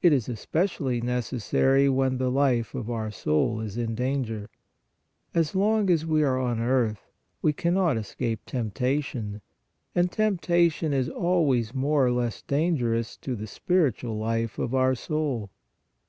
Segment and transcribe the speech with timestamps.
[0.00, 4.48] It is especially necessary when the life of our soul is in danger.
[5.34, 7.08] As long as we are on earth
[7.42, 9.40] we cannot escape temptation,
[9.92, 14.72] and tempta tion is always more or less dangerous to the spir itual life of
[14.72, 15.50] our soul.